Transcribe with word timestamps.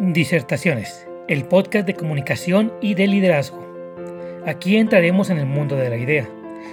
Disertaciones, 0.00 1.06
el 1.28 1.44
podcast 1.44 1.86
de 1.86 1.92
comunicación 1.92 2.72
y 2.80 2.94
de 2.94 3.06
liderazgo. 3.06 3.62
Aquí 4.46 4.78
entraremos 4.78 5.28
en 5.28 5.36
el 5.36 5.44
mundo 5.44 5.76
de 5.76 5.90
la 5.90 5.98
idea. 5.98 6.26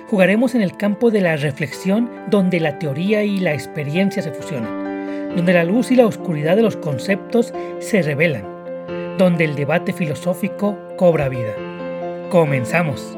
Jugaremos 0.10 0.56
en 0.56 0.62
el 0.62 0.78
campo 0.78 1.12
de 1.12 1.20
la 1.20 1.36
reflexión 1.36 2.10
donde 2.30 2.62
la 2.62 2.80
teoría 2.80 3.26
y 3.26 3.40
la 3.40 3.54
experiencia 3.54 4.22
se 4.22 4.32
fusionan, 4.32 5.36
donde 5.36 5.52
la 5.52 5.66
luz 5.66 5.92
y 5.92 5.98
la 5.98 6.06
oscuridad 6.06 6.56
de 6.56 6.62
los 6.62 6.78
conceptos 6.78 7.54
se 7.80 8.02
revelan, 8.02 8.46
donde 9.18 9.44
el 9.44 9.56
debate 9.56 9.92
filosófico 9.92 10.78
cobra 10.96 11.28
vida. 11.28 11.54
Comenzamos. 12.30 13.18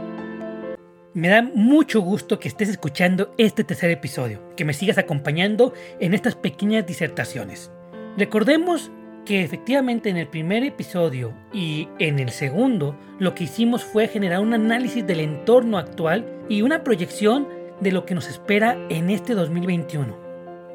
Me 1.14 1.28
da 1.28 1.44
mucho 1.44 2.02
gusto 2.02 2.39
que 2.39 2.48
estés 2.48 2.70
escuchando 2.70 3.32
este 3.38 3.64
tercer 3.64 3.91
episodio, 3.91 4.41
que 4.55 4.66
me 4.66 4.73
sigas 4.73 4.98
acompañando 4.98 5.71
en 6.00 6.16
estas 6.16 6.34
pequeñas 6.34 6.88
disertaciones. 6.88 7.71
Recordemos 8.18 8.91
que 9.30 9.43
efectivamente 9.43 10.10
en 10.10 10.18
el 10.18 10.28
primer 10.28 10.64
episodio 10.64 11.36
y 11.54 11.88
en 12.00 12.18
el 12.18 12.32
segundo 12.32 12.96
lo 13.19 13.36
que 13.36 13.43
hicimos 13.43 13.83
fue 13.83 14.07
generar 14.07 14.39
un 14.39 14.55
análisis 14.55 15.05
del 15.05 15.19
entorno 15.19 15.78
actual 15.78 16.25
y 16.50 16.64
una 16.64 16.83
proyección 16.83 17.47
de 17.79 17.92
lo 17.92 18.07
que 18.07 18.15
nos 18.15 18.28
espera 18.28 18.75
en 18.89 19.11
este 19.11 19.36
2021. 19.36 20.18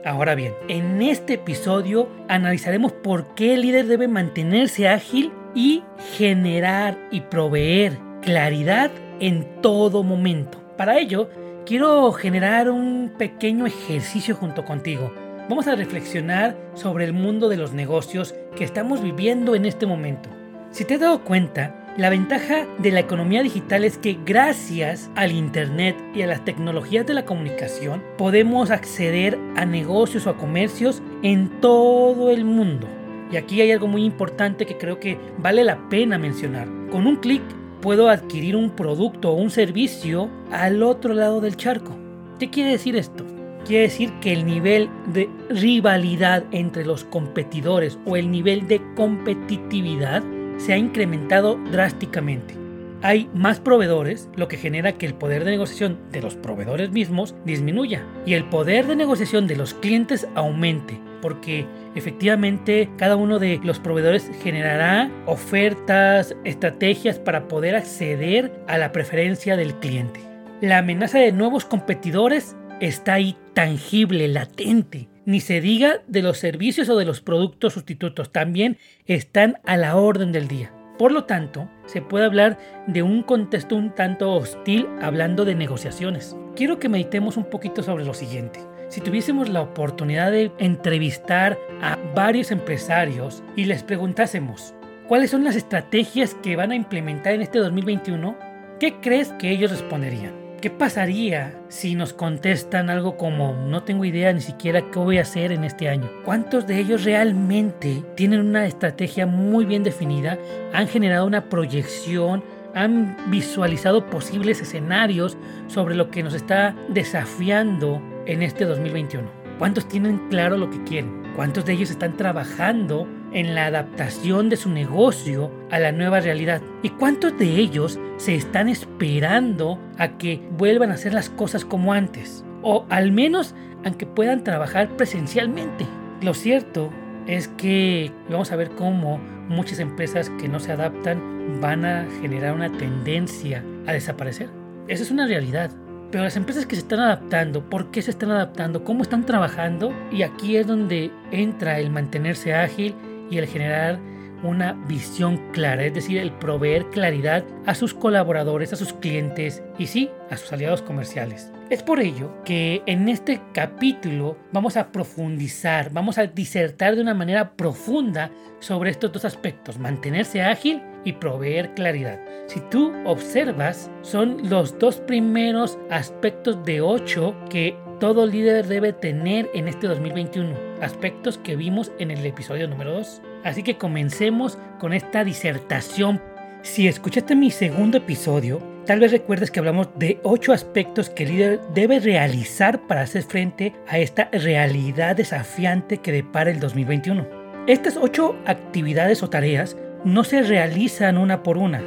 Ahora 0.05 0.37
bien, 0.37 0.53
en 0.69 1.03
este 1.03 1.35
episodio 1.35 2.09
analizaremos 2.29 2.93
por 2.93 3.35
qué 3.35 3.55
el 3.55 3.63
líder 3.63 3.87
debe 3.87 4.07
mantenerse 4.07 4.87
ágil 4.87 5.33
y 5.53 5.83
generar 6.17 6.97
y 7.11 7.23
proveer 7.23 7.99
claridad 8.23 8.93
en 9.19 9.63
todo 9.63 10.05
momento. 10.05 10.63
Para 10.77 11.01
ello, 11.01 11.29
quiero 11.67 12.13
generar 12.13 12.71
un 12.71 13.15
pequeño 13.19 13.67
ejercicio 13.67 14.37
junto 14.37 14.65
contigo 14.65 15.13
vamos 15.49 15.67
a 15.67 15.75
reflexionar 15.75 16.57
sobre 16.75 17.05
el 17.05 17.13
mundo 17.13 17.49
de 17.49 17.57
los 17.57 17.73
negocios 17.73 18.35
que 18.55 18.65
estamos 18.65 19.03
viviendo 19.03 19.55
en 19.55 19.67
este 19.67 19.87
momento. 19.87 20.29
Si 20.71 20.85
te 20.85 20.95
has 20.95 21.01
dado 21.01 21.25
cuenta, 21.25 21.75
la 21.97 22.11
ventaja 22.11 22.67
de 22.79 22.91
la 22.91 23.01
economía 23.01 23.43
digital 23.43 23.85
es 23.85 23.99
que 23.99 24.19
gracias 24.27 25.11
al 25.15 25.31
Internet 25.31 25.97
y 26.15 26.23
a 26.23 26.27
las 26.27 26.45
tecnologías 26.45 27.07
de 27.07 27.15
la 27.15 27.25
comunicación 27.25 28.03
podemos 28.19 28.73
acceder 28.73 29.39
a 29.57 29.65
negocios 29.65 30.27
o 30.27 30.31
a 30.31 30.37
comercios 30.37 31.03
en 31.23 31.61
todo 31.61 32.31
el 32.31 32.45
mundo. 32.45 32.89
Y 33.31 33.37
aquí 33.37 33.61
hay 33.61 33.71
algo 33.71 33.87
muy 33.87 34.05
importante 34.05 34.67
que 34.67 34.77
creo 34.77 34.99
que 34.99 35.19
vale 35.39 35.63
la 35.63 35.89
pena 35.89 36.19
mencionar. 36.19 36.67
Con 36.91 37.07
un 37.07 37.17
clic 37.17 37.43
puedo 37.81 38.09
adquirir 38.09 38.57
un 38.57 38.71
producto 38.71 39.31
o 39.31 39.35
un 39.35 39.51
servicio 39.51 40.29
al 40.51 40.83
otro 40.83 41.15
lado 41.15 41.41
del 41.41 41.57
charco. 41.57 41.97
¿Qué 42.41 42.51
quiere 42.51 42.71
decir 42.71 42.97
esto? 42.97 43.25
Quiere 43.65 43.85
decir 43.85 44.13
que 44.21 44.33
el 44.35 44.45
nivel 44.45 44.91
de 45.07 45.31
rivalidad 45.49 46.45
entre 46.53 46.85
los 46.85 47.05
competidores 47.05 47.99
o 48.05 48.17
el 48.17 48.31
nivel 48.31 48.69
de 48.69 48.83
competitividad 48.95 50.23
se 50.59 50.75
ha 50.75 50.77
incrementado 50.77 51.59
drásticamente. 51.73 52.55
Hay 53.01 53.29
más 53.35 53.61
proveedores, 53.61 54.29
lo 54.37 54.49
que 54.49 54.59
genera 54.59 54.93
que 54.93 55.07
el 55.07 55.15
poder 55.15 55.45
de 55.45 55.53
negociación 55.53 55.99
de 56.11 56.21
los 56.21 56.37
proveedores 56.37 56.91
mismos 56.91 57.35
disminuya 57.45 58.05
y 58.27 58.35
el 58.35 58.45
poder 58.45 58.87
de 58.87 58.97
negociación 58.97 59.47
de 59.47 59.57
los 59.57 59.73
clientes 59.73 60.27
aumente, 60.35 61.01
porque 61.23 61.67
efectivamente 61.95 62.91
cada 62.99 63.17
uno 63.17 63.39
de 63.39 63.61
los 63.63 63.79
proveedores 63.79 64.31
generará 64.43 65.11
ofertas, 65.27 66.37
estrategias 66.45 67.19
para 67.19 67.49
poder 67.49 67.77
acceder 67.77 68.53
a 68.67 68.77
la 68.77 68.93
preferencia 68.93 69.57
del 69.57 69.75
cliente. 69.75 70.21
La 70.61 70.79
amenaza 70.79 71.19
de 71.19 71.33
nuevos 71.33 71.65
competidores 71.67 72.57
está 72.81 73.15
ahí 73.15 73.37
tangible, 73.55 74.29
latente. 74.29 75.09
Ni 75.27 75.41
se 75.41 75.61
diga 75.61 76.03
de 76.07 76.23
los 76.23 76.39
servicios 76.39 76.89
o 76.89 76.97
de 76.97 77.05
los 77.05 77.21
productos 77.21 77.73
sustitutos, 77.73 78.31
también 78.31 78.79
están 79.07 79.59
a 79.65 79.77
la 79.77 79.97
orden 79.97 80.33
del 80.33 80.49
día. 80.49 80.73
Por 80.99 81.13
lo 81.13 81.25
tanto, 81.25 81.69
se 81.87 82.03
puede 82.03 82.27
hablar 82.27 82.59
de 82.87 83.03
un 83.03 83.23
contexto 83.23 83.75
un 83.75 83.95
tanto 83.95 84.33
hostil 84.33 84.87
hablando 85.01 85.45
de 85.45 85.55
negociaciones. 85.55 86.37
Quiero 86.55 86.79
que 86.79 86.89
meditemos 86.89 87.37
un 87.37 87.45
poquito 87.45 87.83
sobre 87.83 88.05
lo 88.05 88.15
siguiente. 88.15 88.61
Si 88.89 89.01
tuviésemos 89.01 89.49
la 89.49 89.63
oportunidad 89.63 90.31
de 90.31 90.53
entrevistar 90.59 91.59
a 91.83 91.99
varios 92.15 92.53
empresarios 92.53 93.43
y 93.57 93.65
les 93.65 93.83
preguntásemos 93.83 94.75
cuáles 95.09 95.31
son 95.31 95.43
las 95.43 95.57
estrategias 95.57 96.35
que 96.35 96.55
van 96.55 96.71
a 96.71 96.77
implementar 96.77 97.35
en 97.35 97.43
este 97.43 97.59
2021, 97.59 98.37
¿qué 98.79 98.95
crees 99.01 99.33
que 99.33 99.51
ellos 99.51 99.73
responderían? 99.73 100.44
¿Qué 100.65 100.71
pasaría 100.71 101.61
si 101.69 101.95
nos 101.95 102.15
contestan 102.15 102.89
algo 102.89 103.19
como 103.19 103.53
no 103.53 103.83
tengo 103.83 104.07
idea 104.07 104.33
ni 104.33 104.41
siquiera 104.41 104.91
qué 104.91 104.99
voy 104.99 105.19
a 105.19 105.21
hacer 105.21 105.53
en 105.53 105.63
este 105.63 105.91
año? 105.91 106.11
¿Cuántos 106.25 106.67
de 106.67 106.79
ellos 106.79 107.05
realmente 107.05 108.03
tienen 108.17 108.41
una 108.41 108.65
estrategia 108.65 109.27
muy 109.27 109.67
bien 109.67 109.83
definida? 109.83 110.39
¿Han 110.73 110.89
generado 110.89 111.27
una 111.27 111.51
proyección? 111.51 112.43
¿Han 112.75 113.15
visualizado 113.31 114.07
posibles 114.07 114.63
escenarios 114.63 115.37
sobre 115.67 115.97
lo 115.97 116.11
que 116.11 116.23
nos 116.23 116.33
está 116.33 116.75
desafiando 116.89 118.01
en 118.25 118.43
este 118.43 118.65
2021? 118.65 119.31
¿Cuántos 119.59 119.87
tienen 119.87 120.17
claro 120.31 120.57
lo 120.57 120.71
que 120.71 120.83
quieren? 120.85 121.25
¿Cuántos 121.37 121.67
de 121.67 121.75
ellos 121.75 121.91
están 121.91 122.17
trabajando 122.17 123.07
en 123.35 123.55
la 123.55 123.67
adaptación 123.67 124.49
de 124.49 124.57
su 124.57 124.71
negocio 124.71 125.51
a 125.71 125.79
la 125.79 125.93
nueva 125.93 126.21
realidad. 126.21 126.63
¿Y 126.83 126.91
cuántos 126.91 127.37
de 127.37 127.57
ellos 127.57 127.99
se 128.17 128.35
están 128.35 128.69
esperando 128.69 129.79
a 129.99 130.17
que 130.17 130.41
vuelvan 130.57 130.91
a 130.91 130.95
hacer 130.95 131.13
las 131.13 131.29
cosas 131.29 131.65
como 131.65 131.93
antes? 131.93 132.45
O 132.63 132.87
al 132.89 133.13
menos 133.13 133.55
aunque 133.85 134.07
puedan 134.07 134.45
trabajar 134.45 134.97
presencialmente. 134.97 135.87
Lo 136.23 136.33
cierto 136.33 136.91
es 137.27 137.49
que 137.49 138.11
vamos 138.31 138.53
a 138.53 138.57
ver 138.57 138.71
cómo 138.71 139.19
muchas 139.49 139.79
empresas 139.79 140.31
que 140.41 140.49
no 140.49 140.61
se 140.61 140.73
adaptan 140.73 141.61
van 141.61 141.85
a 141.85 142.07
generar 142.23 142.55
una 142.55 142.73
tendencia 142.73 143.63
a 143.87 143.93
desaparecer. 143.93 144.49
Esa 144.89 145.03
es 145.03 145.11
una 145.11 145.27
realidad. 145.27 145.71
Pero 146.11 146.25
las 146.25 146.37
empresas 146.37 146.65
que 146.65 146.77
se 146.77 146.83
están 146.83 147.01
adaptando, 147.01 147.69
¿por 147.69 147.91
qué 147.91 148.01
se 148.01 148.13
están 148.13 148.31
adaptando? 148.31 148.85
¿Cómo 148.85 149.03
están 149.03 149.27
trabajando? 149.27 149.93
Y 150.13 150.23
aquí 150.23 150.57
es 150.57 150.67
donde 150.67 151.11
entra 151.33 151.81
el 151.81 151.91
mantenerse 151.91 152.55
ágil 152.55 152.95
y 153.35 153.39
el 153.39 153.47
generar 153.47 153.99
una 154.43 154.75
visión 154.87 155.41
clara, 155.53 155.85
es 155.85 155.95
decir, 155.95 156.19
el 156.19 156.33
proveer 156.33 156.87
claridad 156.91 157.45
a 157.67 157.75
sus 157.75 157.95
colaboradores, 157.95 158.73
a 158.73 158.77
sus 158.77 158.93
clientes 158.93 159.63
y 159.79 159.87
sí, 159.87 160.11
a 160.31 160.37
sus 160.37 160.53
aliados 160.53 160.83
comerciales. 160.83 161.51
Es 161.71 161.83
por 161.83 161.99
ello 161.99 162.31
que 162.45 162.83
en 162.87 163.09
este 163.09 163.41
capítulo 163.55 164.37
vamos 164.53 164.77
a 164.77 164.93
profundizar, 164.93 165.91
vamos 165.93 166.19
a 166.19 166.27
disertar 166.27 166.95
de 166.95 167.03
una 167.03 167.15
manera 167.15 167.57
profunda 167.57 168.31
sobre 168.61 168.91
estos 168.91 169.13
dos 169.13 169.25
aspectos, 169.25 169.79
mantenerse 169.79 170.43
ágil 170.43 170.83
y 171.05 171.15
proveer 171.15 171.75
claridad. 171.75 172.21
Si 172.47 172.61
tú 172.71 172.93
observas, 173.07 173.91
son 174.03 174.51
los 174.51 174.79
dos 174.79 175.01
primeros 175.01 175.79
aspectos 175.91 176.63
de 176.65 176.83
ocho 176.83 177.35
que 177.49 177.77
todo 177.99 178.27
líder 178.27 178.67
debe 178.67 178.93
tener 178.93 179.51
en 179.55 179.69
este 179.69 179.87
2021, 179.87 180.55
aspectos 180.81 181.39
que 181.39 181.57
vimos 181.57 181.93
en 181.99 182.11
el 182.11 182.25
episodio 182.25 182.69
número 182.69 182.93
2. 182.93 183.23
Así 183.45 183.63
que 183.63 183.77
comencemos 183.77 184.59
con 184.79 184.93
esta 184.93 185.25
disertación. 185.25 186.21
Si 186.63 186.89
escuchaste 186.89 187.35
mi 187.35 187.51
segundo 187.51 187.99
episodio, 187.99 188.61
tal 188.87 189.01
vez 189.01 189.13
recuerdes 189.13 189.51
que 189.51 189.61
hablamos 189.61 189.89
de 189.97 190.19
8 190.23 190.53
aspectos 190.53 191.11
que 191.11 191.25
el 191.25 191.31
líder 191.31 191.61
debe 191.75 192.01
realizar 192.01 192.87
para 192.87 193.03
hacer 193.03 193.23
frente 193.23 193.75
a 193.87 193.99
esta 193.99 194.29
realidad 194.33 195.17
desafiante 195.17 195.99
que 195.99 196.13
depara 196.13 196.51
el 196.51 196.61
2021. 196.61 197.27
Estas 197.67 197.97
8 197.97 198.37
actividades 198.47 199.23
o 199.23 199.31
tareas 199.31 199.77
no 200.05 200.25
se 200.25 200.43
realizan 200.43 201.17
una 201.17 201.43
por 201.43 201.57
una, 201.59 201.83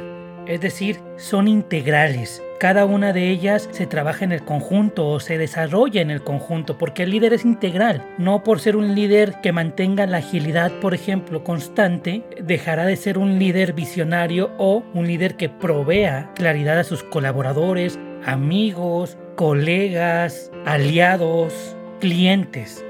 es 0.48 0.60
decir, 0.60 0.98
son 1.16 1.46
integrales. 1.46 2.42
Cada 2.58 2.86
una 2.86 3.12
de 3.12 3.28
ellas 3.28 3.68
se 3.70 3.86
trabaja 3.86 4.24
en 4.24 4.32
el 4.32 4.44
conjunto 4.44 5.06
o 5.06 5.20
se 5.20 5.38
desarrolla 5.38 6.00
en 6.00 6.10
el 6.10 6.24
conjunto, 6.24 6.76
porque 6.76 7.04
el 7.04 7.10
líder 7.10 7.34
es 7.34 7.44
integral. 7.44 8.04
No 8.18 8.42
por 8.42 8.58
ser 8.58 8.74
un 8.74 8.96
líder 8.96 9.40
que 9.42 9.52
mantenga 9.52 10.06
la 10.06 10.16
agilidad, 10.16 10.72
por 10.80 10.94
ejemplo, 10.94 11.44
constante, 11.44 12.24
dejará 12.42 12.84
de 12.84 12.96
ser 12.96 13.18
un 13.18 13.38
líder 13.38 13.74
visionario 13.74 14.50
o 14.58 14.82
un 14.94 15.06
líder 15.06 15.36
que 15.36 15.48
provea 15.48 16.32
claridad 16.34 16.80
a 16.80 16.84
sus 16.84 17.04
colaboradores, 17.04 17.98
amigos, 18.24 19.16
colegas, 19.36 20.50
aliados, 20.66 21.76
clientes. 22.00 22.84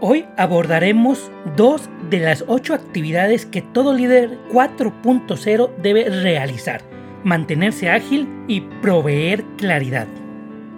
Hoy 0.00 0.24
abordaremos 0.36 1.30
dos 1.56 1.90
de 2.08 2.20
las 2.20 2.44
ocho 2.48 2.74
actividades 2.74 3.44
que 3.44 3.60
todo 3.60 3.92
líder 3.92 4.38
4.0 4.52 5.70
debe 5.76 6.08
realizar 6.08 6.91
mantenerse 7.24 7.90
ágil 7.90 8.28
y 8.48 8.60
proveer 8.60 9.44
claridad. 9.56 10.06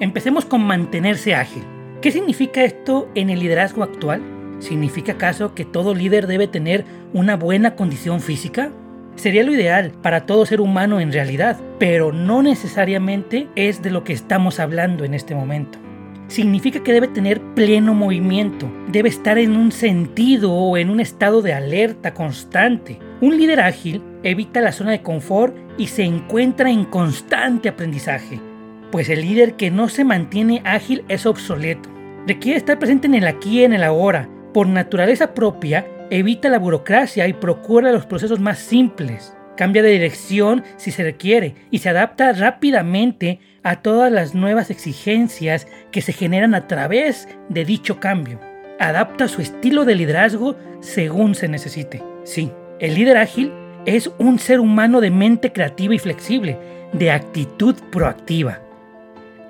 Empecemos 0.01 0.45
con 0.45 0.63
mantenerse 0.63 1.35
ágil. 1.35 1.63
¿Qué 2.01 2.11
significa 2.11 2.65
esto 2.65 3.09
en 3.15 3.31
el 3.31 3.41
liderazgo 3.41 3.83
actual? 3.83 4.23
¿Significa 4.59 5.13
acaso 5.13 5.55
que 5.55 5.65
todo 5.65 5.95
líder 5.95 6.27
debe 6.27 6.49
tener 6.49 6.85
una 7.13 7.37
buena 7.37 7.77
condición 7.77 8.21
física? 8.21 8.71
Sería 9.17 9.45
lo 9.45 9.53
ideal 9.53 9.93
para 10.03 10.27
todo 10.27 10.45
ser 10.45 10.61
humano 10.61 11.01
en 11.01 11.13
realidad, 11.13 11.61
pero 11.79 12.13
no 12.13 12.43
necesariamente 12.43 13.49
es 13.55 13.83
de 13.83 13.91
lo 13.91 14.05
que 14.05 14.13
estamos 14.13 14.59
hablando 14.59 15.05
en 15.05 15.15
este 15.15 15.35
momento. 15.35 15.79
Significa 16.29 16.83
que 16.83 16.93
debe 16.93 17.09
tener 17.09 17.41
pleno 17.55 17.95
movimiento, 17.95 18.71
debe 18.89 19.09
estar 19.09 19.39
en 19.39 19.57
un 19.57 19.73
sentido 19.73 20.53
o 20.53 20.77
en 20.77 20.91
un 20.91 21.01
estado 21.01 21.43
de 21.43 21.53
alerta 21.53 22.15
constante. 22.15 22.99
Un 23.21 23.37
líder 23.37 23.61
ágil 23.61 24.03
evita 24.23 24.61
la 24.61 24.73
zona 24.73 24.93
de 24.93 25.03
confort 25.03 25.57
y 25.79 25.89
se 25.89 26.05
encuentra 26.05 26.71
en 26.71 26.85
constante 26.85 27.69
aprendizaje, 27.69 28.41
pues 28.91 29.09
el 29.09 29.23
líder 29.23 29.55
que 29.55 29.71
no 29.71 29.89
se 29.89 30.05
mantiene 30.05 30.63
ágil 30.65 31.05
es 31.09 31.27
obsoleto. 31.27 31.89
Requiere 32.27 32.57
estar 32.57 32.79
presente 32.79 33.07
en 33.07 33.15
el 33.15 33.27
aquí 33.27 33.61
y 33.61 33.65
en 33.65 33.75
el 33.75 33.83
ahora. 33.83 34.29
Por 34.55 34.67
naturaleza 34.67 35.35
propia, 35.35 35.87
evita 36.11 36.49
la 36.49 36.59
burocracia 36.59 37.27
y 37.29 37.33
procura 37.35 37.93
los 37.93 38.07
procesos 38.07 38.41
más 38.41 38.59
simples. 38.59 39.37
Cambia 39.57 39.83
de 39.83 39.91
dirección 39.91 40.65
si 40.77 40.91
se 40.91 41.05
requiere 41.05 41.55
y 41.71 41.79
se 41.79 41.89
adapta 41.89 42.33
rápidamente 42.33 43.39
a 43.63 43.77
todas 43.83 44.11
las 44.11 44.35
nuevas 44.35 44.71
exigencias 44.71 45.67
que 45.93 46.03
se 46.03 46.13
generan 46.13 46.55
a 46.55 46.67
través 46.67 47.29
de 47.49 47.65
dicho 47.65 48.01
cambio. 48.01 48.41
Adapta 48.81 49.29
su 49.29 49.41
estilo 49.41 49.85
de 49.85 49.95
liderazgo 49.95 50.57
según 50.81 51.35
se 51.35 51.49
necesite. 51.49 52.03
Sí, 52.25 52.51
el 52.81 52.95
líder 52.95 53.17
ágil 53.17 53.53
es 53.87 54.11
un 54.19 54.39
ser 54.39 54.61
humano 54.61 55.01
de 55.01 55.11
mente 55.11 55.53
creativa 55.53 55.95
y 55.95 55.99
flexible, 55.99 56.59
de 56.93 57.11
actitud 57.11 57.77
proactiva. 57.93 58.61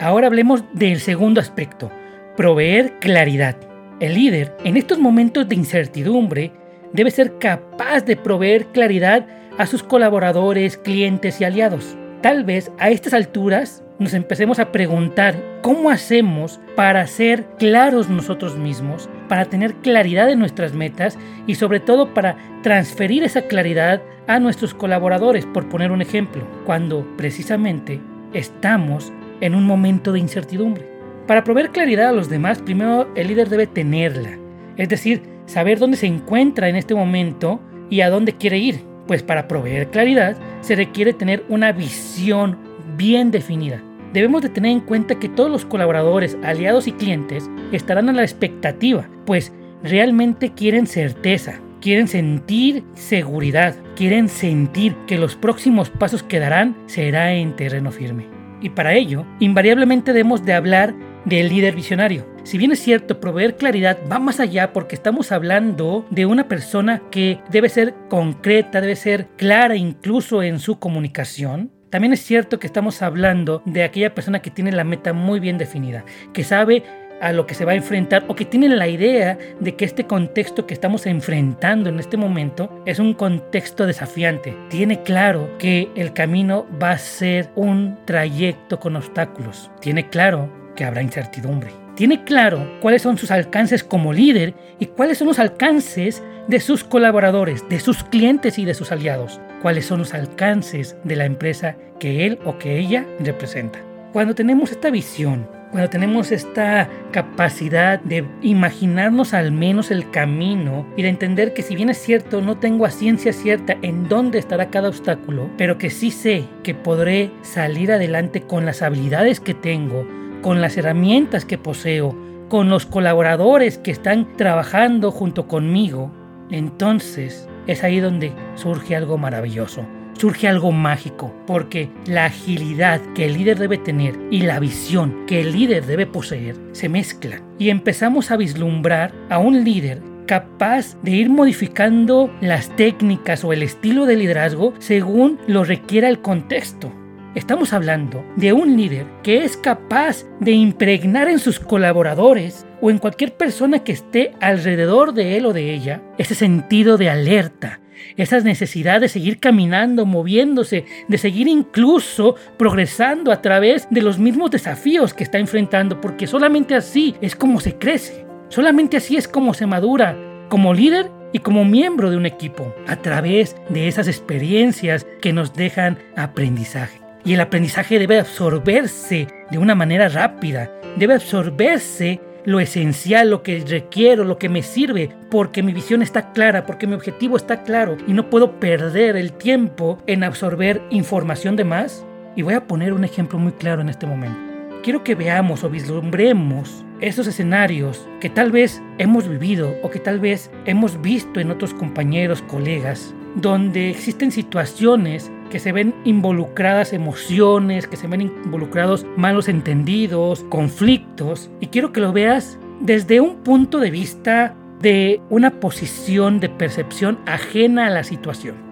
Ahora 0.01 0.27
hablemos 0.27 0.65
del 0.73 1.01
segundo 1.01 1.41
aspecto, 1.41 1.91
proveer 2.37 2.99
claridad. 2.99 3.57
El 4.01 4.15
líder, 4.15 4.57
en 4.65 4.77
estos 4.77 4.99
momentos 4.99 5.49
de 5.49 5.55
incertidumbre, 5.55 6.53
debe 6.93 7.11
ser 7.11 7.39
capaz 7.39 8.03
de 8.03 8.17
proveer 8.17 8.67
claridad 8.67 9.27
a 9.59 9.67
sus 9.67 9.83
colaboradores, 9.83 10.77
clientes 10.77 11.41
y 11.41 11.45
aliados. 11.45 11.97
Tal 12.23 12.45
vez 12.45 12.73
a 12.79 12.91
estas 12.91 13.15
alturas 13.15 13.85
nos 13.99 14.15
empecemos 14.15 14.59
a 14.59 14.73
preguntar 14.73 15.37
cómo 15.63 15.91
hacemos 15.91 16.61
para 16.75 17.07
ser 17.07 17.45
claros 17.59 18.09
nosotros 18.09 18.57
mismos, 18.57 19.09
para 19.29 19.45
tener 19.45 19.75
claridad 19.75 20.31
en 20.31 20.39
nuestras 20.39 20.73
metas 20.73 21.19
y 21.47 21.55
sobre 21.55 21.81
todo 21.81 22.13
para 22.13 22.37
transferir 22.63 23.23
esa 23.23 23.43
claridad 23.43 24.03
a 24.27 24.41
nuestros 24.41 24.75
colaboradores, 24.75 25.47
por 25.47 25.69
poner 25.69 25.93
un 25.93 26.03
ejemplo, 26.03 26.47
cuando 26.65 27.07
precisamente 27.17 28.01
estamos 28.33 29.13
en 29.41 29.55
un 29.55 29.67
momento 29.67 30.13
de 30.13 30.19
incertidumbre. 30.19 30.89
Para 31.27 31.45
proveer 31.45 31.71
claridad 31.71 32.09
a 32.09 32.13
los 32.13 32.29
demás, 32.29 32.61
primero 32.61 33.09
el 33.15 33.29
líder 33.29 33.49
debe 33.49 33.67
tenerla, 33.67 34.39
es 34.77 34.89
decir, 34.89 35.23
saber 35.47 35.79
dónde 35.79 35.97
se 35.97 36.07
encuentra 36.07 36.69
en 36.69 36.77
este 36.77 36.95
momento 36.95 37.61
y 37.91 38.01
a 38.01 38.11
dónde 38.11 38.33
quiere 38.33 38.59
ir. 38.59 38.94
Pues 39.07 39.23
para 39.23 39.49
proveer 39.49 39.91
claridad 39.91 40.37
se 40.61 40.77
requiere 40.77 41.13
tener 41.13 41.45
una 41.49 41.73
visión 41.73 42.59
bien 42.97 43.31
definida. 43.31 43.83
Debemos 44.13 44.43
de 44.43 44.49
tener 44.49 44.71
en 44.71 44.81
cuenta 44.81 45.19
que 45.19 45.29
todos 45.29 45.51
los 45.51 45.65
colaboradores, 45.65 46.39
aliados 46.45 46.87
y 46.87 46.93
clientes 46.93 47.51
estarán 47.73 48.09
a 48.09 48.13
la 48.13 48.23
expectativa, 48.23 49.09
pues 49.27 49.53
realmente 49.83 50.53
quieren 50.53 50.87
certeza, 50.87 51.61
quieren 51.81 52.09
sentir 52.09 52.85
seguridad, 52.95 53.75
quieren 53.97 54.29
sentir 54.29 54.95
que 55.07 55.19
los 55.19 55.37
próximos 55.37 55.91
pasos 55.91 56.23
que 56.23 56.39
darán 56.39 56.77
será 56.87 57.35
en 57.35 57.57
terreno 57.57 57.91
firme. 57.91 58.27
Y 58.63 58.71
para 58.71 58.95
ello, 58.95 59.27
invariablemente 59.41 60.13
debemos 60.13 60.45
de 60.47 60.55
hablar 60.55 60.95
del 61.25 61.49
líder 61.49 61.75
visionario. 61.75 62.27
Si 62.45 62.59
bien 62.59 62.73
es 62.73 62.81
cierto, 62.81 63.21
proveer 63.21 63.57
claridad 63.57 63.99
va 64.11 64.19
más 64.19 64.41
allá 64.41 64.73
porque 64.73 64.95
estamos 64.95 65.33
hablando 65.33 66.07
de 66.11 66.27
una 66.27 66.47
persona 66.49 67.03
que 67.11 67.41
debe 67.51 67.69
ser 67.69 67.95
concreta, 68.09 68.81
debe 68.81 68.97
ser 68.97 69.29
clara 69.37 69.77
incluso 69.77 70.43
en 70.43 70.61
su 70.61 70.79
comunicación. 70.79 71.71
También 71.91 72.13
es 72.13 72.21
cierto 72.21 72.59
que 72.59 72.67
estamos 72.67 73.03
hablando 73.03 73.63
de 73.65 73.85
aquella 73.85 74.15
persona 74.15 74.43
que 74.43 74.51
tiene 74.51 74.73
la 74.73 74.85
meta 74.85 75.13
muy 75.13 75.41
bien 75.41 75.59
definida, 75.59 76.05
que 76.33 76.45
sabe 76.45 76.83
a 77.21 77.33
lo 77.33 77.47
que 77.47 77.55
se 77.55 77.65
va 77.65 77.73
a 77.73 77.77
enfrentar 77.77 78.25
o 78.29 78.35
que 78.35 78.45
tiene 78.45 78.69
la 78.69 78.89
idea 78.89 79.39
de 79.61 79.77
que 79.77 79.85
este 79.85 80.05
contexto 80.05 80.67
que 80.67 80.75
estamos 80.75 81.07
enfrentando 81.07 81.89
en 81.89 81.99
este 81.99 82.17
momento 82.17 82.83
es 82.85 82.99
un 82.99 83.15
contexto 83.15 83.87
desafiante. 83.87 84.57
Tiene 84.69 85.03
claro 85.03 85.57
que 85.59 85.89
el 85.95 86.13
camino 86.13 86.67
va 86.83 86.91
a 86.91 86.99
ser 86.99 87.49
un 87.55 87.97
trayecto 88.05 88.79
con 88.81 88.97
obstáculos. 88.97 89.71
Tiene 89.81 90.09
claro 90.11 90.64
que 90.75 90.85
habrá 90.85 91.03
incertidumbre. 91.03 91.71
Tiene 91.97 92.25
claro 92.25 92.79
cuáles 92.81 93.03
son 93.03 93.17
sus 93.19 93.31
alcances 93.31 93.85
como 93.85 94.13
líder 94.13 94.55
y 94.81 94.87
cuáles 94.87 95.19
son 95.19 95.29
los 95.29 95.39
alcances 95.39 96.23
de 96.49 96.61
sus 96.61 96.85
colaboradores, 96.85 97.69
de 97.69 97.81
sus 97.81 98.03
clientes 98.05 98.59
y 98.59 98.65
de 98.65 98.75
sus 98.75 98.91
aliados. 98.91 99.41
Cuáles 99.63 99.87
son 99.87 100.01
los 100.01 100.13
alcances 100.13 100.97
de 101.05 101.17
la 101.17 101.25
empresa 101.25 101.77
que 102.01 102.27
él 102.27 102.39
o 102.45 102.59
que 102.59 102.79
ella 102.79 103.07
representa. 103.21 103.79
Cuando 104.13 104.35
tenemos 104.35 104.71
esta 104.73 104.91
visión, 104.91 105.49
cuando 105.71 105.91
tenemos 105.91 106.31
esta 106.31 106.89
capacidad 107.11 107.99
de 107.99 108.25
imaginarnos 108.43 109.35
al 109.35 109.51
menos 109.51 109.91
el 109.91 110.09
camino 110.09 110.87
y 110.97 111.03
de 111.03 111.09
entender 111.09 111.53
que 111.53 111.63
si 111.63 111.75
bien 111.75 111.91
es 111.91 111.99
cierto 111.99 112.41
no 112.41 112.59
tengo 112.59 112.87
a 112.87 112.93
ciencia 112.93 113.33
cierta 113.33 113.77
en 113.83 114.09
dónde 114.09 114.39
estará 114.39 114.71
cada 114.71 114.89
obstáculo, 114.89 115.51
pero 115.59 115.77
que 115.77 115.91
sí 115.91 116.13
sé 116.13 116.45
que 116.63 116.75
podré 116.75 117.33
salir 117.43 117.91
adelante 117.91 118.43
con 118.43 118.65
las 118.65 118.83
habilidades 118.83 119.41
que 119.41 119.55
tengo, 119.55 120.07
con 120.45 120.61
las 120.61 120.77
herramientas 120.77 121.47
que 121.47 121.57
poseo, 121.57 122.15
con 122.51 122.69
los 122.69 122.85
colaboradores 122.85 123.79
que 123.79 123.91
están 123.91 124.37
trabajando 124.37 125.11
junto 125.11 125.49
conmigo, 125.49 126.13
entonces 126.51 127.49
es 127.67 127.83
ahí 127.83 127.99
donde 127.99 128.35
surge 128.55 128.95
algo 128.95 129.17
maravilloso 129.17 129.87
surge 130.19 130.47
algo 130.47 130.71
mágico, 130.71 131.35
porque 131.45 131.91
la 132.07 132.27
agilidad 132.27 133.01
que 133.15 133.25
el 133.25 133.35
líder 133.35 133.59
debe 133.59 133.79
tener 133.79 134.17
y 134.31 134.43
la 134.43 134.61
visión 134.61 135.27
que 135.27 135.41
el 135.41 135.53
líder 135.53 135.87
debe 135.87 136.07
poseer 136.07 136.55
se 136.71 136.89
mezclan 136.89 137.43
y 137.59 137.71
empezamos 137.71 138.31
a 138.31 138.37
vislumbrar 138.37 139.13
a 139.29 139.39
un 139.39 139.65
líder 139.65 140.01
capaz 140.27 140.97
de 141.03 141.11
ir 141.11 141.31
modificando 141.31 142.31
las 142.41 142.69
técnicas 142.77 143.43
o 143.45 143.53
el 143.53 143.65
estilo 143.65 144.07
de 144.07 144.17
liderazgo 144.17 144.73
según 144.79 145.41
lo 145.49 145.65
requiera 145.65 146.09
el 146.09 146.21
contexto. 146.21 146.93
Estamos 147.35 147.73
hablando 147.73 148.25
de 148.37 148.53
un 148.53 148.77
líder 148.77 149.07
que 149.25 149.43
es 149.43 149.57
capaz 149.57 150.25
de 150.39 150.53
impregnar 150.53 151.29
en 151.29 151.41
sus 151.41 151.59
colaboradores 151.59 152.65
o 152.81 152.91
en 152.91 152.99
cualquier 152.99 153.37
persona 153.37 153.81
que 153.81 153.91
esté 153.91 154.33
alrededor 154.41 155.15
de 155.15 155.37
él 155.37 155.47
o 155.47 155.53
de 155.53 155.75
ella 155.75 156.01
ese 156.17 156.37
sentido 156.37 156.97
de 156.97 157.11
alerta, 157.11 157.81
esa 158.17 158.39
necesidad 158.39 159.01
de 159.01 159.09
seguir 159.09 159.41
caminando, 159.41 160.07
moviéndose, 160.07 160.85
de 161.09 161.19
seguir 161.19 161.49
incluso 161.49 162.37
progresando 162.57 163.33
a 163.33 163.43
través 163.43 163.89
de 163.91 164.03
los 164.03 164.21
mismos 164.21 164.53
desafíos 164.53 165.13
que 165.13 165.25
está 165.25 165.39
enfrentando, 165.39 166.01
porque 166.01 166.29
solamente 166.29 166.77
así 166.77 167.17
es 167.21 167.35
como 167.35 167.59
se 167.59 167.79
crece, 167.79 168.25
solamente 168.49 168.97
así 168.97 169.17
es 169.17 169.27
como 169.27 169.55
se 169.55 169.67
madura 169.67 170.17
como 170.49 170.73
líder 170.73 171.11
y 171.33 171.41
como 171.41 171.65
miembro 171.65 172.11
de 172.11 172.17
un 172.17 172.27
equipo, 172.27 172.73
a 172.87 172.95
través 172.95 173.57
de 173.71 173.89
esas 173.89 174.07
experiencias 174.07 175.05
que 175.21 175.33
nos 175.33 175.53
dejan 175.53 175.99
aprendizaje. 176.15 177.04
Y 177.25 177.35
el 177.35 177.41
aprendizaje 177.41 177.99
debe 177.99 178.19
absorberse 178.19 179.27
de 179.51 179.59
una 179.59 179.75
manera 179.75 180.09
rápida, 180.09 180.71
debe 180.97 181.15
absorberse 181.15 182.21
lo 182.45 182.61
esencial, 182.61 183.31
lo 183.31 183.43
que 183.43 183.65
requiero, 183.67 184.25
lo 184.25 184.39
que 184.39 184.51
me 184.51 184.63
sirve, 184.63 185.11
porque 185.31 185.63
mi 185.63 185.73
visión 185.73 186.03
está 186.03 186.33
clara, 186.33 186.67
porque 186.67 186.87
mi 186.87 186.95
objetivo 186.95 187.37
está 187.37 187.63
claro 187.63 187.97
y 188.07 188.13
no 188.13 188.29
puedo 188.29 188.61
perder 188.61 189.17
el 189.17 189.33
tiempo 189.33 189.99
en 190.07 190.23
absorber 190.23 190.83
información 190.91 191.57
de 191.57 191.65
más. 191.65 192.05
Y 192.37 192.43
voy 192.43 192.55
a 192.55 192.67
poner 192.67 192.93
un 192.93 193.05
ejemplo 193.05 193.39
muy 193.39 193.53
claro 193.53 193.81
en 193.81 193.89
este 193.89 194.07
momento. 194.07 194.39
Quiero 194.83 195.03
que 195.03 195.15
veamos 195.15 195.65
o 195.65 195.71
vislumbremos 195.71 196.85
esos 197.01 197.27
escenarios 197.27 198.07
que 198.21 198.29
tal 198.29 198.51
vez 198.51 198.83
hemos 198.99 199.29
vivido 199.29 199.75
o 199.83 199.91
que 199.91 199.99
tal 199.99 200.21
vez 200.21 200.51
hemos 200.67 201.01
visto 201.01 201.41
en 201.41 201.51
otros 201.51 201.73
compañeros, 201.73 202.43
colegas, 202.43 203.15
donde 203.35 203.91
existen 203.91 204.31
situaciones 204.31 205.31
que 205.51 205.59
se 205.59 205.73
ven 205.73 205.95
involucradas 206.05 206.93
emociones, 206.93 207.87
que 207.87 207.97
se 207.97 208.07
ven 208.07 208.23
involucrados 208.23 209.07
malos 209.17 209.49
entendidos, 209.49 210.45
conflictos. 210.49 211.51
Y 211.61 211.69
quiero 211.69 211.93
que 211.93 212.01
lo 212.01 212.13
veas 212.13 212.59
desde 212.81 213.21
un 213.21 213.37
punto 213.37 213.79
de 213.79 213.91
vista 213.91 214.55
de 214.81 215.21
una 215.31 215.61
posición 215.61 216.41
de 216.41 216.49
percepción 216.49 217.19
ajena 217.27 217.87
a 217.87 217.91
la 217.91 218.05
situación. 218.05 218.64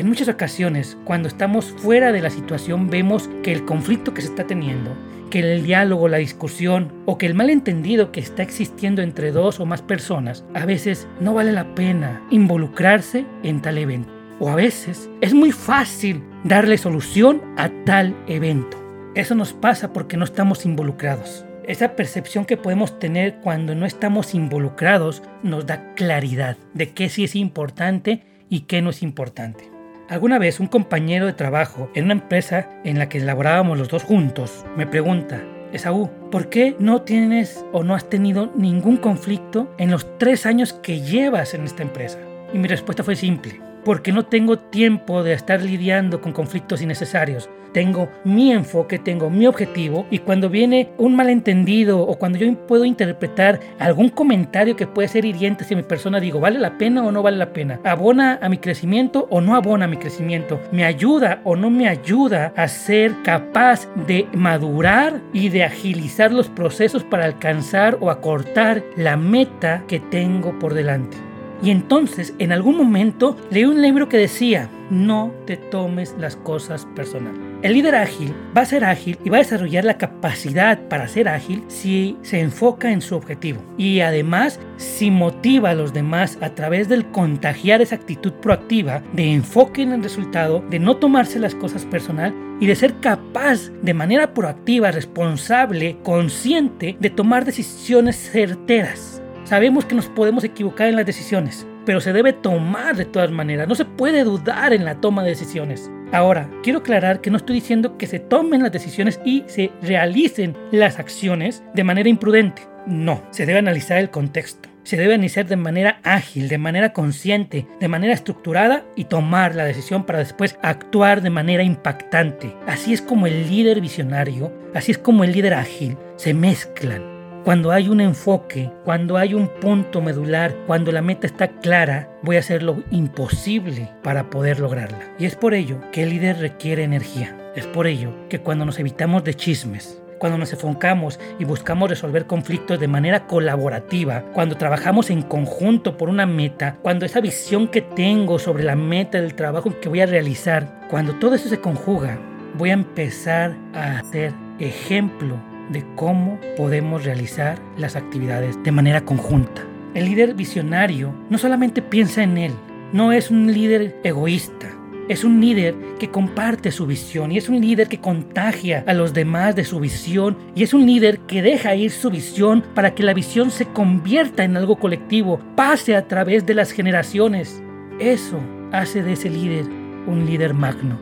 En 0.00 0.08
muchas 0.08 0.28
ocasiones, 0.28 0.96
cuando 1.04 1.28
estamos 1.28 1.74
fuera 1.76 2.10
de 2.10 2.22
la 2.22 2.30
situación, 2.30 2.88
vemos 2.88 3.28
que 3.42 3.52
el 3.52 3.66
conflicto 3.66 4.14
que 4.14 4.22
se 4.22 4.28
está 4.28 4.46
teniendo, 4.46 4.96
que 5.28 5.40
el 5.40 5.62
diálogo, 5.62 6.08
la 6.08 6.16
discusión 6.16 6.90
o 7.04 7.18
que 7.18 7.26
el 7.26 7.34
malentendido 7.34 8.10
que 8.10 8.20
está 8.20 8.42
existiendo 8.42 9.02
entre 9.02 9.30
dos 9.30 9.60
o 9.60 9.66
más 9.66 9.82
personas, 9.82 10.42
a 10.54 10.64
veces 10.64 11.06
no 11.20 11.34
vale 11.34 11.52
la 11.52 11.74
pena 11.74 12.22
involucrarse 12.30 13.26
en 13.42 13.60
tal 13.60 13.76
evento 13.76 14.10
o 14.38 14.48
a 14.48 14.54
veces 14.54 15.10
es 15.20 15.34
muy 15.34 15.52
fácil 15.52 16.24
darle 16.44 16.78
solución 16.78 17.42
a 17.58 17.68
tal 17.84 18.16
evento. 18.26 18.82
Eso 19.14 19.34
nos 19.34 19.52
pasa 19.52 19.92
porque 19.92 20.16
no 20.16 20.24
estamos 20.24 20.64
involucrados. 20.64 21.44
Esa 21.64 21.94
percepción 21.94 22.46
que 22.46 22.56
podemos 22.56 22.98
tener 22.98 23.34
cuando 23.42 23.74
no 23.74 23.84
estamos 23.84 24.34
involucrados 24.34 25.22
nos 25.42 25.66
da 25.66 25.92
claridad 25.92 26.56
de 26.72 26.88
qué 26.94 27.10
sí 27.10 27.24
es 27.24 27.36
importante 27.36 28.22
y 28.48 28.60
qué 28.60 28.80
no 28.80 28.88
es 28.88 29.02
importante. 29.02 29.79
Alguna 30.10 30.40
vez 30.40 30.58
un 30.58 30.66
compañero 30.66 31.26
de 31.26 31.34
trabajo 31.34 31.88
en 31.94 32.06
una 32.06 32.14
empresa 32.14 32.68
en 32.82 32.98
la 32.98 33.08
que 33.08 33.20
laborábamos 33.20 33.78
los 33.78 33.88
dos 33.88 34.02
juntos 34.02 34.66
me 34.76 34.84
pregunta, 34.84 35.40
Esaú, 35.72 36.10
¿por 36.32 36.48
qué 36.48 36.74
no 36.80 37.02
tienes 37.02 37.64
o 37.70 37.84
no 37.84 37.94
has 37.94 38.10
tenido 38.10 38.50
ningún 38.56 38.96
conflicto 38.96 39.72
en 39.78 39.92
los 39.92 40.18
tres 40.18 40.46
años 40.46 40.72
que 40.72 41.00
llevas 41.00 41.54
en 41.54 41.62
esta 41.62 41.84
empresa? 41.84 42.18
Y 42.52 42.58
mi 42.58 42.66
respuesta 42.66 43.04
fue 43.04 43.14
simple, 43.14 43.60
porque 43.84 44.12
no 44.12 44.26
tengo 44.26 44.58
tiempo 44.58 45.22
de 45.22 45.32
estar 45.32 45.62
lidiando 45.62 46.20
con 46.20 46.32
conflictos 46.32 46.82
innecesarios. 46.82 47.48
Tengo 47.72 48.08
mi 48.24 48.52
enfoque, 48.52 48.98
tengo 48.98 49.30
mi 49.30 49.46
objetivo 49.46 50.06
y 50.10 50.18
cuando 50.18 50.48
viene 50.48 50.90
un 50.98 51.14
malentendido 51.14 52.00
o 52.00 52.18
cuando 52.18 52.38
yo 52.38 52.52
puedo 52.66 52.84
interpretar 52.84 53.60
algún 53.78 54.08
comentario 54.08 54.74
que 54.74 54.88
puede 54.88 55.06
ser 55.06 55.24
hiriente 55.24 55.62
hacia 55.62 55.76
mi 55.76 55.84
persona, 55.84 56.18
digo, 56.18 56.40
¿vale 56.40 56.58
la 56.58 56.78
pena 56.78 57.04
o 57.04 57.12
no 57.12 57.22
vale 57.22 57.36
la 57.36 57.52
pena? 57.52 57.78
¿Abona 57.84 58.40
a 58.42 58.48
mi 58.48 58.58
crecimiento 58.58 59.28
o 59.30 59.40
no 59.40 59.54
abona 59.54 59.84
a 59.84 59.88
mi 59.88 59.98
crecimiento? 59.98 60.60
¿Me 60.72 60.84
ayuda 60.84 61.40
o 61.44 61.54
no 61.54 61.70
me 61.70 61.88
ayuda 61.88 62.52
a 62.56 62.66
ser 62.66 63.14
capaz 63.22 63.88
de 64.06 64.26
madurar 64.32 65.20
y 65.32 65.48
de 65.48 65.62
agilizar 65.62 66.32
los 66.32 66.48
procesos 66.48 67.04
para 67.04 67.24
alcanzar 67.24 67.98
o 68.00 68.10
acortar 68.10 68.82
la 68.96 69.16
meta 69.16 69.84
que 69.86 70.00
tengo 70.00 70.58
por 70.58 70.74
delante? 70.74 71.29
Y 71.62 71.70
entonces, 71.70 72.34
en 72.38 72.52
algún 72.52 72.76
momento, 72.76 73.36
leí 73.50 73.64
un 73.64 73.82
libro 73.82 74.08
que 74.08 74.16
decía, 74.16 74.70
no 74.90 75.32
te 75.46 75.56
tomes 75.56 76.14
las 76.18 76.36
cosas 76.36 76.86
personal. 76.96 77.34
El 77.62 77.74
líder 77.74 77.94
ágil 77.94 78.34
va 78.56 78.62
a 78.62 78.66
ser 78.66 78.84
ágil 78.84 79.18
y 79.22 79.28
va 79.28 79.36
a 79.36 79.40
desarrollar 79.40 79.84
la 79.84 79.98
capacidad 79.98 80.80
para 80.88 81.08
ser 81.08 81.28
ágil 81.28 81.62
si 81.68 82.16
se 82.22 82.40
enfoca 82.40 82.90
en 82.90 83.02
su 83.02 83.14
objetivo. 83.14 83.62
Y 83.76 84.00
además, 84.00 84.58
si 84.78 85.10
motiva 85.10 85.70
a 85.70 85.74
los 85.74 85.92
demás 85.92 86.38
a 86.40 86.54
través 86.54 86.88
del 86.88 87.10
contagiar 87.10 87.82
esa 87.82 87.96
actitud 87.96 88.32
proactiva 88.32 89.02
de 89.12 89.32
enfoque 89.32 89.82
en 89.82 89.92
el 89.92 90.02
resultado, 90.02 90.64
de 90.70 90.78
no 90.78 90.96
tomarse 90.96 91.38
las 91.38 91.54
cosas 91.54 91.84
personal 91.84 92.34
y 92.60 92.66
de 92.66 92.74
ser 92.74 92.94
capaz 93.00 93.70
de 93.82 93.94
manera 93.94 94.32
proactiva, 94.32 94.90
responsable, 94.90 95.98
consciente 96.02 96.96
de 96.98 97.10
tomar 97.10 97.44
decisiones 97.44 98.16
certeras 98.16 99.20
Sabemos 99.50 99.84
que 99.84 99.96
nos 99.96 100.06
podemos 100.06 100.44
equivocar 100.44 100.86
en 100.86 100.94
las 100.94 101.04
decisiones, 101.04 101.66
pero 101.84 102.00
se 102.00 102.12
debe 102.12 102.32
tomar 102.32 102.94
de 102.94 103.04
todas 103.04 103.32
maneras. 103.32 103.66
No 103.66 103.74
se 103.74 103.84
puede 103.84 104.22
dudar 104.22 104.72
en 104.72 104.84
la 104.84 105.00
toma 105.00 105.24
de 105.24 105.30
decisiones. 105.30 105.90
Ahora, 106.12 106.48
quiero 106.62 106.78
aclarar 106.78 107.20
que 107.20 107.32
no 107.32 107.36
estoy 107.36 107.56
diciendo 107.56 107.98
que 107.98 108.06
se 108.06 108.20
tomen 108.20 108.62
las 108.62 108.70
decisiones 108.70 109.18
y 109.24 109.42
se 109.48 109.72
realicen 109.82 110.56
las 110.70 111.00
acciones 111.00 111.64
de 111.74 111.82
manera 111.82 112.08
imprudente. 112.08 112.62
No, 112.86 113.24
se 113.30 113.44
debe 113.44 113.58
analizar 113.58 113.98
el 113.98 114.10
contexto. 114.10 114.68
Se 114.84 114.96
debe 114.96 115.14
analizar 115.14 115.46
de 115.46 115.56
manera 115.56 115.98
ágil, 116.04 116.48
de 116.48 116.58
manera 116.58 116.92
consciente, 116.92 117.66
de 117.80 117.88
manera 117.88 118.14
estructurada 118.14 118.84
y 118.94 119.06
tomar 119.06 119.56
la 119.56 119.64
decisión 119.64 120.06
para 120.06 120.20
después 120.20 120.60
actuar 120.62 121.22
de 121.22 121.30
manera 121.30 121.64
impactante. 121.64 122.54
Así 122.68 122.92
es 122.92 123.02
como 123.02 123.26
el 123.26 123.50
líder 123.50 123.80
visionario, 123.80 124.52
así 124.76 124.92
es 124.92 124.98
como 124.98 125.24
el 125.24 125.32
líder 125.32 125.54
ágil 125.54 125.96
se 126.14 126.34
mezclan 126.34 127.19
cuando 127.44 127.72
hay 127.72 127.88
un 127.88 128.02
enfoque, 128.02 128.70
cuando 128.84 129.16
hay 129.16 129.32
un 129.32 129.48
punto 129.48 130.02
medular, 130.02 130.54
cuando 130.66 130.92
la 130.92 131.00
meta 131.00 131.26
está 131.26 131.48
clara, 131.48 132.10
voy 132.22 132.36
a 132.36 132.40
hacer 132.40 132.62
lo 132.62 132.82
imposible 132.90 133.90
para 134.02 134.28
poder 134.28 134.60
lograrla. 134.60 135.14
Y 135.18 135.24
es 135.24 135.36
por 135.36 135.54
ello 135.54 135.80
que 135.90 136.02
el 136.02 136.10
líder 136.10 136.38
requiere 136.38 136.84
energía. 136.84 137.36
Es 137.56 137.66
por 137.66 137.86
ello 137.86 138.12
que 138.28 138.40
cuando 138.40 138.66
nos 138.66 138.78
evitamos 138.78 139.24
de 139.24 139.34
chismes, 139.34 140.02
cuando 140.18 140.36
nos 140.36 140.52
enfocamos 140.52 141.18
y 141.38 141.44
buscamos 141.44 141.88
resolver 141.88 142.26
conflictos 142.26 142.78
de 142.78 142.88
manera 142.88 143.26
colaborativa, 143.26 144.22
cuando 144.34 144.58
trabajamos 144.58 145.08
en 145.08 145.22
conjunto 145.22 145.96
por 145.96 146.10
una 146.10 146.26
meta, 146.26 146.76
cuando 146.82 147.06
esa 147.06 147.22
visión 147.22 147.68
que 147.68 147.80
tengo 147.80 148.38
sobre 148.38 148.64
la 148.64 148.76
meta 148.76 149.18
del 149.18 149.34
trabajo 149.34 149.80
que 149.80 149.88
voy 149.88 150.02
a 150.02 150.06
realizar, 150.06 150.86
cuando 150.90 151.14
todo 151.14 151.34
eso 151.34 151.48
se 151.48 151.60
conjuga, 151.60 152.18
voy 152.58 152.68
a 152.68 152.74
empezar 152.74 153.56
a 153.72 154.02
ser 154.12 154.34
ejemplo 154.58 155.49
de 155.70 155.84
cómo 155.96 156.38
podemos 156.56 157.04
realizar 157.04 157.58
las 157.78 157.96
actividades 157.96 158.62
de 158.62 158.72
manera 158.72 159.04
conjunta. 159.04 159.62
El 159.94 160.04
líder 160.04 160.34
visionario 160.34 161.14
no 161.30 161.38
solamente 161.38 161.82
piensa 161.82 162.22
en 162.22 162.38
él, 162.38 162.52
no 162.92 163.12
es 163.12 163.30
un 163.30 163.52
líder 163.52 163.98
egoísta, 164.04 164.68
es 165.08 165.24
un 165.24 165.40
líder 165.40 165.74
que 165.98 166.10
comparte 166.10 166.70
su 166.70 166.86
visión 166.86 167.32
y 167.32 167.38
es 167.38 167.48
un 167.48 167.60
líder 167.60 167.88
que 167.88 168.00
contagia 168.00 168.84
a 168.86 168.94
los 168.94 169.12
demás 169.12 169.56
de 169.56 169.64
su 169.64 169.80
visión 169.80 170.36
y 170.54 170.62
es 170.62 170.72
un 170.72 170.86
líder 170.86 171.18
que 171.20 171.42
deja 171.42 171.74
ir 171.74 171.90
su 171.90 172.10
visión 172.10 172.62
para 172.74 172.94
que 172.94 173.02
la 173.02 173.14
visión 173.14 173.50
se 173.50 173.66
convierta 173.66 174.44
en 174.44 174.56
algo 174.56 174.76
colectivo, 174.76 175.40
pase 175.56 175.96
a 175.96 176.06
través 176.06 176.46
de 176.46 176.54
las 176.54 176.70
generaciones. 176.70 177.60
Eso 177.98 178.38
hace 178.70 179.02
de 179.02 179.14
ese 179.14 179.30
líder 179.30 179.64
un 180.06 180.26
líder 180.26 180.54
magno. 180.54 180.98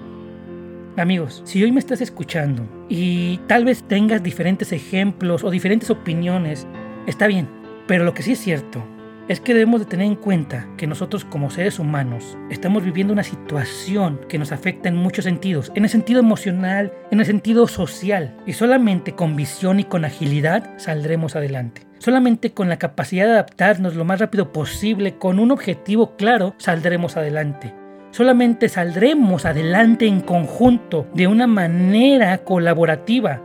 Amigos, 0.96 1.42
si 1.44 1.62
hoy 1.62 1.70
me 1.70 1.78
estás 1.78 2.00
escuchando 2.00 2.77
y 2.88 3.38
tal 3.46 3.64
vez 3.64 3.82
tengas 3.82 4.22
diferentes 4.22 4.72
ejemplos 4.72 5.44
o 5.44 5.50
diferentes 5.50 5.90
opiniones, 5.90 6.66
está 7.06 7.26
bien. 7.26 7.48
Pero 7.86 8.04
lo 8.04 8.14
que 8.14 8.22
sí 8.22 8.32
es 8.32 8.38
cierto 8.38 8.84
es 9.28 9.40
que 9.40 9.52
debemos 9.52 9.80
de 9.80 9.86
tener 9.86 10.06
en 10.06 10.16
cuenta 10.16 10.66
que 10.78 10.86
nosotros 10.86 11.24
como 11.24 11.50
seres 11.50 11.78
humanos 11.78 12.38
estamos 12.50 12.82
viviendo 12.82 13.12
una 13.12 13.22
situación 13.22 14.20
que 14.26 14.38
nos 14.38 14.52
afecta 14.52 14.88
en 14.88 14.96
muchos 14.96 15.26
sentidos, 15.26 15.70
en 15.74 15.84
el 15.84 15.90
sentido 15.90 16.20
emocional, 16.20 16.92
en 17.10 17.20
el 17.20 17.26
sentido 17.26 17.66
social, 17.66 18.36
y 18.46 18.54
solamente 18.54 19.12
con 19.12 19.36
visión 19.36 19.80
y 19.80 19.84
con 19.84 20.06
agilidad 20.06 20.78
saldremos 20.78 21.36
adelante. 21.36 21.86
Solamente 21.98 22.52
con 22.52 22.68
la 22.68 22.78
capacidad 22.78 23.26
de 23.26 23.32
adaptarnos 23.32 23.96
lo 23.96 24.04
más 24.04 24.20
rápido 24.20 24.52
posible, 24.52 25.16
con 25.18 25.38
un 25.38 25.50
objetivo 25.50 26.16
claro, 26.16 26.54
saldremos 26.56 27.16
adelante. 27.16 27.74
Solamente 28.18 28.68
saldremos 28.68 29.44
adelante 29.44 30.08
en 30.08 30.20
conjunto, 30.20 31.06
de 31.14 31.28
una 31.28 31.46
manera 31.46 32.38
colaborativa, 32.38 33.40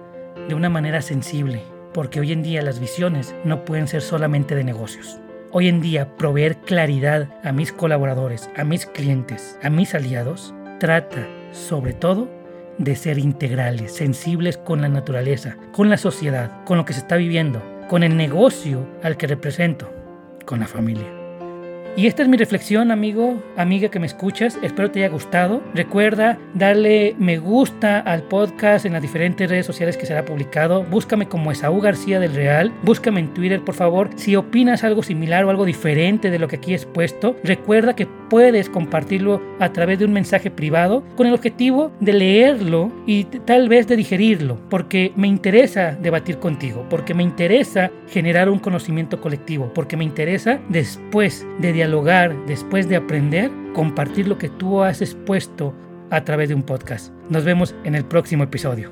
de 0.50 0.56
una 0.56 0.68
manera 0.68 1.04
sensible, 1.04 1.62
porque 1.94 2.20
hoy 2.20 2.32
en 2.32 2.42
día 2.42 2.64
las 2.64 2.80
visiones 2.80 3.36
no 3.46 3.66
pueden 3.66 3.88
ser 3.88 4.02
solamente 4.02 4.56
de 4.56 4.64
negocios. 4.64 5.20
Hoy 5.52 5.68
en 5.68 5.80
día 5.80 6.18
proveer 6.18 6.58
claridad 6.58 7.30
a 7.44 7.52
mis 7.52 7.72
colaboradores, 7.72 8.50
a 8.58 8.64
mis 8.64 8.88
clientes, 8.88 9.60
a 9.62 9.70
mis 9.70 9.94
aliados, 9.94 10.56
trata 10.80 11.28
sobre 11.52 11.94
todo 11.94 12.28
de 12.80 12.96
ser 12.96 13.20
integrales, 13.20 13.94
sensibles 13.94 14.58
con 14.58 14.82
la 14.82 14.90
naturaleza, 14.90 15.56
con 15.72 15.92
la 15.92 15.98
sociedad, 15.98 16.64
con 16.66 16.80
lo 16.80 16.86
que 16.86 16.94
se 16.94 17.02
está 17.02 17.16
viviendo, 17.16 17.62
con 17.88 18.02
el 18.02 18.18
negocio 18.18 18.88
al 19.04 19.18
que 19.18 19.28
represento, 19.28 19.94
con 20.48 20.62
la 20.62 20.66
familia. 20.66 21.23
Y 21.96 22.08
esta 22.08 22.24
es 22.24 22.28
mi 22.28 22.38
reflexión, 22.38 22.90
amigo, 22.90 23.44
amiga 23.56 23.90
que 23.90 24.00
me 24.00 24.08
escuchas. 24.08 24.58
Espero 24.64 24.90
te 24.90 25.00
haya 25.00 25.14
gustado. 25.14 25.62
Recuerda 25.76 26.40
darle 26.56 27.16
me 27.20 27.38
gusta 27.38 28.00
al 28.00 28.24
podcast 28.24 28.88
en 28.88 28.94
las 28.94 29.02
diferentes 29.04 29.48
redes 29.48 29.68
sociales 29.68 29.96
que 29.96 30.08
será 30.08 30.26
publicado. 30.26 30.84
Búscame 30.86 31.28
como 31.28 31.52
Esaú 31.52 31.82
García 31.82 32.20
del 32.20 32.34
Real. 32.34 32.74
Búscame 32.82 33.20
en 33.20 33.34
Twitter, 33.36 33.62
por 33.62 33.76
favor. 33.76 34.10
Si 34.16 34.36
opinas 34.36 34.84
algo 34.84 35.04
similar 35.04 35.46
o 35.46 35.52
algo 35.52 35.66
diferente 35.66 36.32
de 36.32 36.40
lo 36.40 36.48
que 36.48 36.56
aquí 36.56 36.72
he 36.72 36.76
expuesto, 36.76 37.36
recuerda 37.44 37.96
que 37.96 38.08
puedes 38.34 38.68
compartirlo 38.68 39.44
a 39.60 39.74
través 39.74 40.00
de 40.00 40.06
un 40.06 40.12
mensaje 40.12 40.50
privado 40.50 41.04
con 41.16 41.28
el 41.28 41.36
objetivo 41.36 41.92
de 42.00 42.14
leerlo 42.14 42.92
y 43.06 43.26
tal 43.26 43.70
vez 43.70 43.86
de 43.86 43.96
digerirlo, 43.96 44.58
porque 44.72 45.14
me 45.16 45.28
interesa 45.28 45.92
debatir 45.92 46.40
contigo, 46.40 46.84
porque 46.90 47.14
me 47.14 47.22
interesa 47.22 47.92
generar 48.10 48.50
un 48.50 48.58
conocimiento 48.58 49.22
colectivo, 49.22 49.72
porque 49.76 49.98
me 49.98 50.04
interesa 50.04 50.60
después 50.68 51.46
de 51.60 51.74
dialogar, 51.74 52.36
después 52.48 52.90
de 52.90 52.96
aprender, 52.96 53.52
compartir 53.76 54.28
lo 54.28 54.40
que 54.40 54.50
tú 54.50 54.82
has 54.82 55.04
expuesto 55.04 55.76
a 56.10 56.24
través 56.24 56.50
de 56.50 56.56
un 56.56 56.64
podcast. 56.64 57.14
Nos 57.30 57.44
vemos 57.44 57.76
en 57.84 57.94
el 57.94 58.04
próximo 58.04 58.46
episodio. 58.46 58.90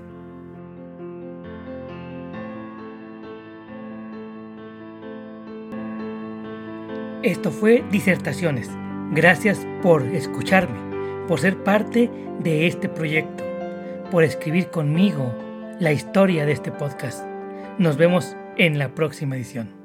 Esto 7.24 7.50
fue 7.50 7.84
Disertaciones. 7.90 8.70
Gracias 9.14 9.68
por 9.82 10.04
escucharme, 10.04 11.28
por 11.28 11.42
ser 11.42 11.62
parte 11.64 12.10
de 12.40 12.66
este 12.66 12.88
proyecto, 12.88 13.44
por 14.10 14.24
escribir 14.24 14.70
conmigo 14.70 15.36
la 15.82 15.92
historia 15.92 16.46
de 16.46 16.54
este 16.54 16.72
podcast. 16.72 17.26
Nos 17.78 17.98
vemos 17.98 18.38
en 18.56 18.80
la 18.80 18.96
próxima 18.96 19.36
edición. 19.36 19.81